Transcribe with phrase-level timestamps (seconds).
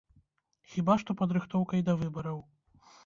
[0.71, 2.39] Хіба што падрыхтоўкай да выбараў.